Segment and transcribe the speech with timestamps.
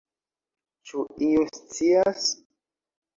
[0.91, 2.25] Ĉu iu scias?